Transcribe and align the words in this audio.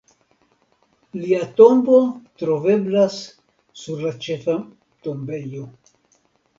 Lia 1.19 1.41
tombo 1.59 1.99
troveblas 2.43 3.21
sur 3.85 4.05
la 4.09 4.17
ĉefa 4.27 4.61
tombejo. 5.07 5.73